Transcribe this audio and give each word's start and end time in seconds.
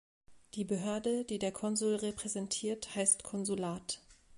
Die 0.55 0.63
Behörde, 0.63 1.25
die 1.25 1.37
der 1.37 1.51
Konsul 1.51 1.95
repräsentiert, 1.97 2.95
heißt 2.95 3.21
Konsulat. 3.21 4.01